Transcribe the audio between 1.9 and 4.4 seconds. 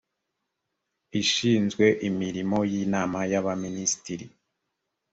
imirimo y’inama y’abaminisitiri